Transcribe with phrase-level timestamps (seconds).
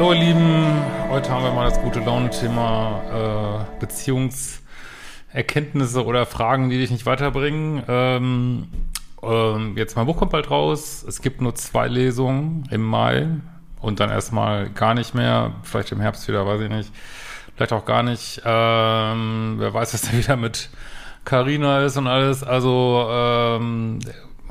[0.00, 6.78] So, ihr Lieben, heute haben wir mal das gute Laune-Thema äh, Beziehungserkenntnisse oder Fragen, die
[6.78, 7.82] dich nicht weiterbringen.
[7.86, 8.68] Ähm,
[9.22, 11.04] ähm, jetzt mein Buch kommt bald raus.
[11.06, 13.26] Es gibt nur zwei Lesungen im Mai
[13.82, 15.52] und dann erstmal gar nicht mehr.
[15.64, 16.90] Vielleicht im Herbst wieder, weiß ich nicht.
[17.54, 18.40] Vielleicht auch gar nicht.
[18.42, 20.70] Ähm, wer weiß, was da wieder mit
[21.26, 22.42] Carina ist und alles.
[22.42, 23.98] Also ähm,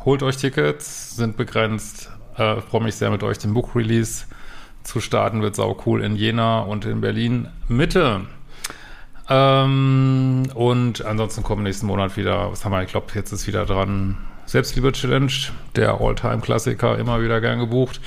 [0.05, 2.11] holt euch Tickets, sind begrenzt.
[2.38, 4.25] Äh, freue mich sehr mit euch den Buchrelease
[4.83, 8.21] zu starten, wird sau cool in Jena und in Berlin Mitte.
[9.29, 13.65] Ähm, und ansonsten kommen nächsten Monat wieder, was haben wir, ich glaube, jetzt ist wieder
[13.65, 15.31] dran, Selbstliebe-Challenge,
[15.75, 18.02] der All-Time-Klassiker, immer wieder gern gebucht.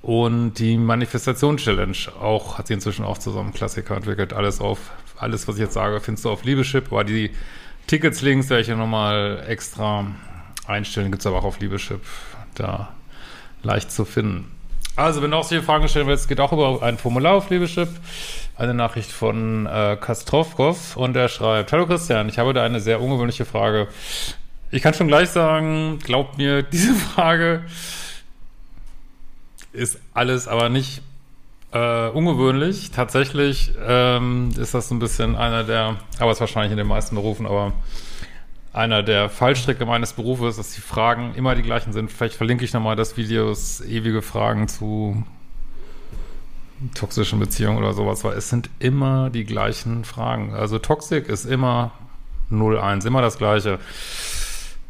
[0.00, 4.32] Und die Manifestation-Challenge, auch, hat sie inzwischen auch zusammen Klassiker entwickelt.
[4.32, 7.32] Alles auf, alles, was ich jetzt sage, findest du auf Liebeschip, aber die
[7.88, 10.06] Tickets-Links werde ich ja nochmal extra
[10.68, 12.00] einstellen, gibt's aber auch auf Liebeschip,
[12.54, 12.90] da
[13.64, 14.55] leicht zu finden.
[14.96, 17.88] Also, wenn du auch solche Fragen stellen willst, geht auch über ein Formular auf Liebeschip.
[18.56, 23.02] Eine Nachricht von äh, Kastrovkov und er schreibt, Hallo Christian, ich habe da eine sehr
[23.02, 23.88] ungewöhnliche Frage.
[24.70, 27.66] Ich kann schon gleich sagen, glaubt mir, diese Frage
[29.74, 31.02] ist alles aber nicht
[31.72, 32.90] äh, ungewöhnlich.
[32.90, 37.16] Tatsächlich ähm, ist das so ein bisschen einer der, aber es wahrscheinlich in den meisten
[37.16, 37.74] Berufen, aber
[38.76, 42.12] einer der Fallstricke meines Berufes, dass die Fragen immer die gleichen sind.
[42.12, 43.54] Vielleicht verlinke ich nochmal das Video,
[43.88, 45.24] ewige Fragen zu
[46.94, 50.52] toxischen Beziehungen oder sowas, weil es sind immer die gleichen Fragen.
[50.52, 51.92] Also Toxik ist immer
[52.50, 53.78] 0-1, immer das Gleiche.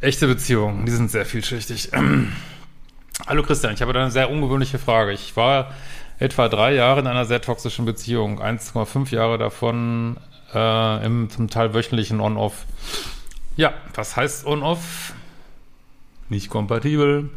[0.01, 1.91] Echte Beziehungen, die sind sehr vielschichtig.
[3.25, 5.13] Hallo Christian, ich habe da eine sehr ungewöhnliche Frage.
[5.13, 5.71] Ich war
[6.19, 10.17] etwa drei Jahre in einer sehr toxischen Beziehung, 1,5 Jahre davon
[10.53, 12.65] äh, im zum Teil wöchentlichen On-Off.
[13.57, 15.13] Ja, was heißt On-Off?
[16.29, 17.31] Nicht kompatibel.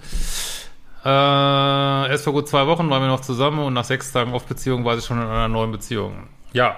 [1.03, 4.85] Äh, erst vor gut zwei Wochen waren wir noch zusammen und nach sechs Tagen Off-Beziehung
[4.85, 6.29] war sie schon in einer neuen Beziehung.
[6.53, 6.77] Ja,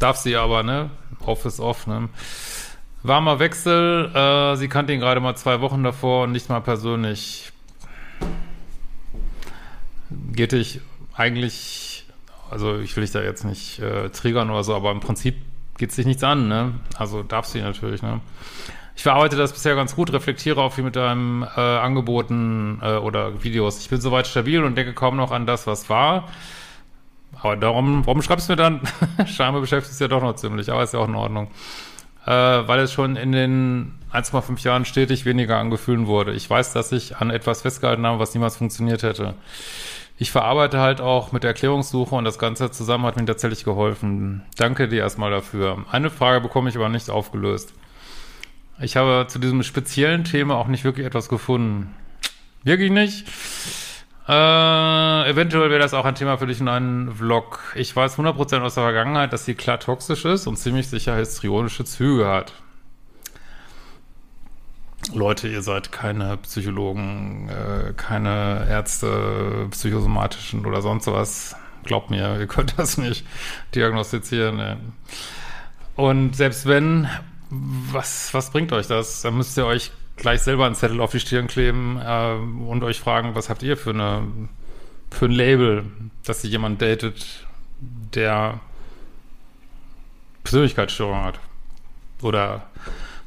[0.00, 0.90] darf sie aber, ne?
[1.24, 2.08] Off ist off, ne?
[3.04, 7.52] Warmer Wechsel, äh, sie kannte ihn gerade mal zwei Wochen davor und nicht mal persönlich.
[10.32, 10.80] Geht dich
[11.14, 12.06] eigentlich,
[12.50, 15.36] also ich will dich da jetzt nicht äh, triggern oder so, aber im Prinzip
[15.78, 16.74] geht sich nichts an, ne?
[16.96, 18.20] Also darf sie natürlich, ne?
[19.00, 23.42] Ich verarbeite das bisher ganz gut, reflektiere auch viel mit deinem äh, Angeboten äh, oder
[23.42, 23.78] Videos.
[23.80, 26.28] Ich bin soweit stabil und denke kaum noch an das, was war.
[27.40, 28.82] Aber darum, warum schreibst du mir dann?
[29.26, 31.46] Scheinbar beschäftigt es ja doch noch ziemlich, aber ist ja auch in Ordnung.
[32.26, 36.34] Äh, weil es schon in den 1,5 Jahren stetig weniger angefühlen wurde.
[36.34, 39.32] Ich weiß, dass ich an etwas festgehalten habe, was niemals funktioniert hätte.
[40.18, 44.42] Ich verarbeite halt auch mit der Erklärungssuche und das Ganze zusammen hat mir tatsächlich geholfen.
[44.58, 45.86] Danke dir erstmal dafür.
[45.90, 47.72] Eine Frage bekomme ich aber nicht aufgelöst.
[48.82, 51.94] Ich habe zu diesem speziellen Thema auch nicht wirklich etwas gefunden.
[52.64, 53.26] Wirklich nicht.
[54.26, 57.60] Äh, eventuell wäre das auch ein Thema für dich in einem Vlog.
[57.74, 61.84] Ich weiß 100% aus der Vergangenheit, dass sie klar toxisch ist und ziemlich sicher histrionische
[61.84, 62.54] Züge hat.
[65.12, 71.56] Leute, ihr seid keine Psychologen, äh, keine Ärzte, psychosomatischen oder sonst was.
[71.84, 73.26] Glaubt mir, ihr könnt das nicht
[73.74, 74.94] diagnostizieren.
[75.96, 77.08] Und selbst wenn
[77.50, 79.22] was, was bringt euch das?
[79.22, 83.00] Dann müsst ihr euch gleich selber einen Zettel auf die Stirn kleben äh, und euch
[83.00, 84.26] fragen, was habt ihr für eine
[85.10, 85.84] für ein Label,
[86.24, 87.44] dass ihr jemand datet,
[88.14, 88.60] der
[90.44, 91.40] Persönlichkeitsstörung hat
[92.22, 92.62] oder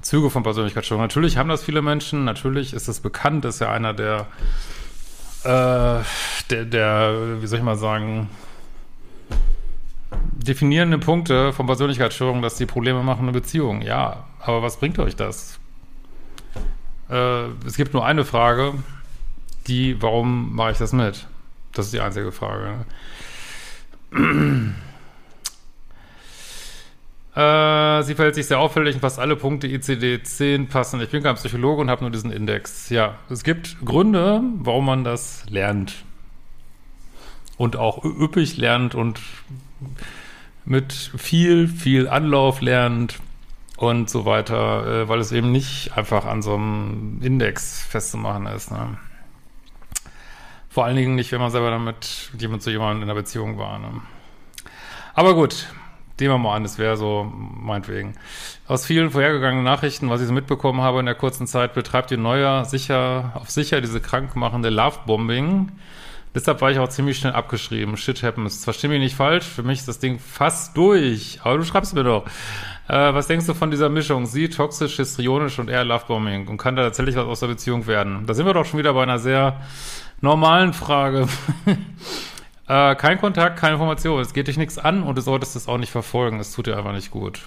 [0.02, 1.04] Züge von Persönlichkeitsstörung.
[1.04, 4.28] Natürlich haben das viele Menschen, natürlich ist es bekannt, ist ja einer der,
[5.44, 6.04] äh,
[6.50, 8.30] der, der, wie soll ich mal sagen,
[10.44, 13.82] definierende Punkte von Persönlichkeitsstörungen, dass die Probleme machen in Beziehungen.
[13.82, 15.60] Ja, aber was bringt euch das?
[17.10, 18.74] Äh, es gibt nur eine Frage,
[19.68, 21.28] die, warum mache ich das mit?
[21.74, 22.86] Das ist die einzige Frage.
[27.36, 31.02] Äh, sie verhält sich sehr auffällig und fast alle Punkte ICD-10 passen.
[31.02, 32.92] Ich bin kein Psychologe und habe nur diesen Index.
[32.92, 35.96] Ja, es gibt Gründe, warum man das lernt.
[37.58, 39.20] Und auch üppig lernt und
[40.66, 43.20] mit viel, viel Anlauf lernt
[43.78, 48.72] und so weiter, äh, weil es eben nicht einfach an so einem Index festzumachen ist.
[48.72, 48.98] Ne?
[50.70, 53.80] Vor allen Dingen nicht, wenn man selber damit jemand zu jemandem in einer Beziehung war.
[53.80, 54.02] Ne?
[55.14, 55.68] Aber gut,
[56.20, 58.16] nehmen wir mal an, das wäre so meinetwegen.
[58.68, 62.18] Aus vielen vorhergegangenen Nachrichten, was ich so mitbekommen habe in der kurzen Zeit, betreibt ihr
[62.18, 65.72] Neuer sicher auf sicher diese krankmachende Love-Bombing
[66.36, 67.96] Deshalb war ich auch ziemlich schnell abgeschrieben.
[67.96, 68.64] Shit happens.
[68.64, 71.40] Versteh mich nicht falsch, für mich ist das Ding fast durch.
[71.44, 72.26] Aber du schreibst mir doch.
[72.88, 74.26] Äh, was denkst du von dieser Mischung?
[74.26, 76.48] Sie toxisch, histrionisch und eher Lovebombing.
[76.48, 78.26] Und kann da tatsächlich was aus der Beziehung werden?
[78.26, 79.62] Da sind wir doch schon wieder bei einer sehr
[80.22, 81.28] normalen Frage.
[82.66, 84.22] Äh, kein Kontakt, keine Information.
[84.22, 86.40] Es geht dich nichts an und du solltest es auch nicht verfolgen.
[86.40, 87.42] Es tut dir einfach nicht gut.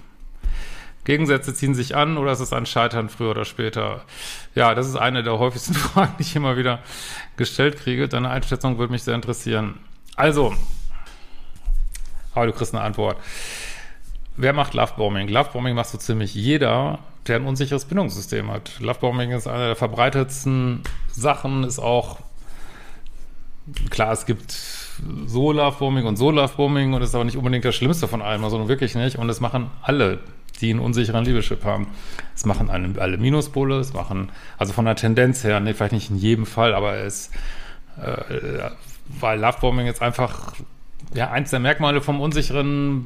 [1.06, 4.02] Gegensätze ziehen sich an oder ist es ein Scheitern früher oder später?
[4.56, 6.80] Ja, das ist eine der häufigsten Fragen, die ich immer wieder
[7.36, 8.08] gestellt kriege.
[8.08, 9.78] Deine Einschätzung würde mich sehr interessieren.
[10.16, 10.52] Also,
[12.34, 13.18] aber du kriegst eine Antwort.
[14.36, 15.28] Wer macht Lovebombing?
[15.28, 16.98] Lovebombing macht so ziemlich jeder,
[17.28, 18.80] der ein unsicheres Bindungssystem hat.
[18.80, 20.82] Lovebombing ist eine der verbreitetsten
[21.12, 22.18] Sachen, ist auch
[23.90, 24.50] klar, es gibt
[25.26, 28.68] so Lovebombing und so Lovebombing und ist aber nicht unbedingt das Schlimmste von allem, sondern
[28.68, 29.18] wirklich nicht.
[29.18, 30.18] Und das machen alle,
[30.60, 31.88] die einen unsicheren Liebeschip haben.
[32.32, 36.16] Das machen alle Minuspole, das machen, also von der Tendenz her, nee, vielleicht nicht in
[36.16, 37.30] jedem Fall, aber es,
[38.02, 38.70] äh,
[39.20, 40.54] weil Lovebombing jetzt einfach
[41.14, 43.04] ja, eins der Merkmale vom unsicheren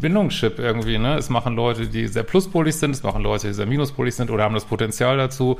[0.00, 1.16] Bindungschip irgendwie, ne?
[1.16, 4.44] Es machen Leute, die sehr pluspolig sind, es machen Leute, die sehr minuspolig sind oder
[4.44, 5.58] haben das Potenzial dazu.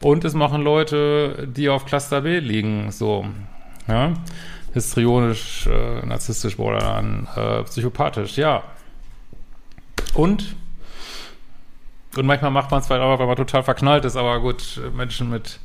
[0.00, 3.26] Und es machen Leute, die auf Cluster B liegen, so,
[3.88, 4.14] ja
[4.72, 8.62] histrionisch, äh, narzisstisch, borderline, äh, psychopathisch, ja.
[10.14, 10.56] Und?
[12.16, 15.30] Und manchmal macht man es vielleicht auch, weil man total verknallt ist, aber gut, Menschen
[15.30, 15.60] mit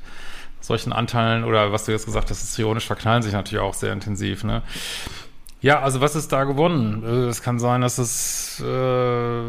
[0.61, 4.43] solchen Anteilen oder was du jetzt gesagt hast, histrionisch verknallen sich natürlich auch sehr intensiv,
[4.43, 4.63] ne?
[5.59, 7.03] Ja, also was ist da gewonnen?
[7.03, 9.41] Äh, es kann sein, dass es, äh,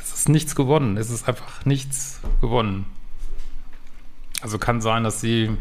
[0.00, 0.96] es ist nichts gewonnen.
[0.96, 2.86] Es ist einfach nichts gewonnen.
[4.42, 5.56] Also kann sein, dass sie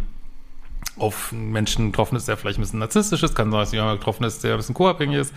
[0.97, 3.99] auf einen Menschen getroffen ist, der vielleicht ein bisschen narzisstisch ist, kann sein, dass jemand
[3.99, 5.33] getroffen ist, der ein bisschen co-abhängig ist.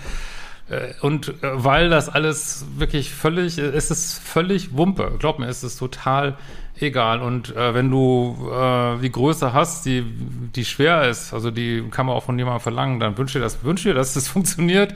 [0.69, 5.13] Äh, und äh, weil das alles wirklich völlig, es ist völlig Wumpe.
[5.19, 6.37] Glaub mir, es ist total
[6.81, 7.21] egal.
[7.21, 12.07] Und äh, wenn du äh, die Größe hast, die, die schwer ist, also die kann
[12.07, 14.95] man auch von jemandem verlangen, dann wünsche dir das, wünsche dir, dass das funktioniert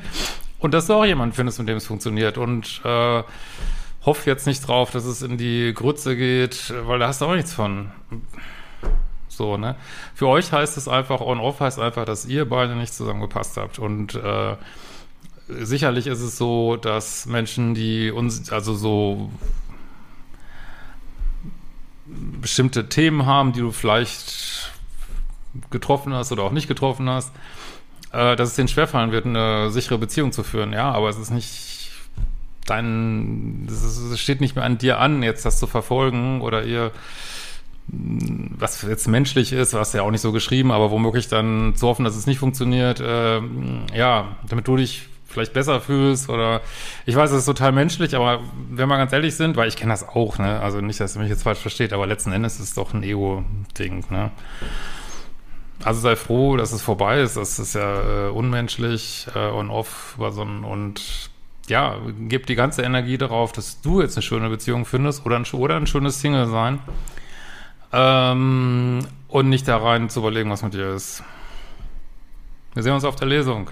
[0.59, 2.39] und dass du auch jemanden findest, mit dem es funktioniert.
[2.39, 3.23] Und äh,
[4.05, 7.35] hoff jetzt nicht drauf, dass es in die Grütze geht, weil da hast du auch
[7.35, 7.91] nichts von.
[9.29, 9.77] So, ne?
[10.15, 13.79] Für euch heißt es einfach, on-off heißt einfach, dass ihr beide nicht zusammengepasst habt.
[13.79, 14.57] Und äh,
[15.49, 19.31] sicherlich ist es so, dass Menschen, die uns, also so
[22.41, 24.73] bestimmte Themen haben, die du vielleicht
[25.71, 27.33] getroffen hast oder auch nicht getroffen hast,
[28.13, 30.73] äh, dass es denen schwerfallen wird, eine sichere Beziehung zu führen.
[30.73, 31.91] Ja, aber es ist nicht
[32.67, 36.93] dein, es steht nicht mehr an dir an, jetzt das zu verfolgen oder ihr
[37.89, 42.05] was jetzt menschlich ist, was ja auch nicht so geschrieben, aber womöglich dann zu hoffen,
[42.05, 43.41] dass es nicht funktioniert, äh,
[43.95, 46.63] ja, damit du dich vielleicht besser fühlst oder
[47.05, 48.41] ich weiß, es ist total menschlich, aber
[48.71, 51.21] wenn wir ganz ehrlich sind, weil ich kenne das auch, ne, also nicht, dass ihr
[51.21, 54.31] mich jetzt falsch versteht, aber letzten Endes ist es doch ein Ego-Ding, ne.
[55.85, 60.17] Also sei froh, dass es vorbei ist, das ist ja äh, unmenschlich äh, und off
[60.19, 61.31] und
[61.69, 61.97] ja,
[62.29, 65.77] gib die ganze Energie darauf, dass du jetzt eine schöne Beziehung findest oder ein, oder
[65.77, 66.79] ein schönes Single sein.
[67.93, 71.23] Ähm, und nicht da rein zu überlegen, was mit dir ist.
[72.75, 73.71] Wir sehen uns auf der Lesung.